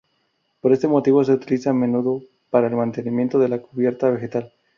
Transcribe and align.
Por 0.61 0.73
este 0.73 0.87
motivo 0.87 1.23
se 1.23 1.33
utiliza, 1.33 1.69
a 1.69 1.73
menudo, 1.73 2.21
para 2.49 2.65
el 2.65 2.75
mantenimiento 2.75 3.37
de 3.37 3.49
la 3.49 3.61
cubierta 3.61 4.09
vegetal. 4.09 4.51